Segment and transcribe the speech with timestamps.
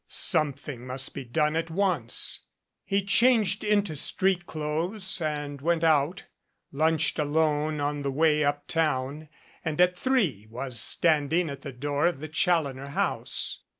[0.07, 2.47] Something must be done at once.
[2.83, 6.23] He changed into street clothes and went out,
[6.71, 9.29] lunched alone on the way uptown
[9.63, 13.59] and at three was standing at the door of the Challoner house.